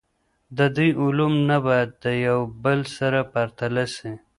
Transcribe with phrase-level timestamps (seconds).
[0.57, 4.11] د دوی علوم نه باید د یو بل سره پرتله سي.